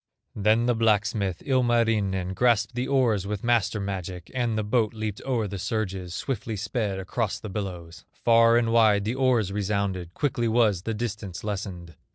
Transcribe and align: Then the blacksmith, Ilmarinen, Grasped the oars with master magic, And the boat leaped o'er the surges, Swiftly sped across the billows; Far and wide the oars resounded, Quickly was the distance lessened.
Then 0.35 0.65
the 0.65 0.73
blacksmith, 0.73 1.43
Ilmarinen, 1.45 2.33
Grasped 2.33 2.73
the 2.73 2.87
oars 2.87 3.27
with 3.27 3.43
master 3.43 3.79
magic, 3.79 4.31
And 4.33 4.57
the 4.57 4.63
boat 4.63 4.95
leaped 4.95 5.21
o'er 5.27 5.47
the 5.47 5.59
surges, 5.59 6.15
Swiftly 6.15 6.55
sped 6.55 6.97
across 6.97 7.39
the 7.39 7.49
billows; 7.51 8.03
Far 8.11 8.57
and 8.57 8.71
wide 8.73 9.05
the 9.05 9.13
oars 9.13 9.51
resounded, 9.51 10.15
Quickly 10.15 10.47
was 10.47 10.81
the 10.81 10.95
distance 10.95 11.43
lessened. 11.43 11.93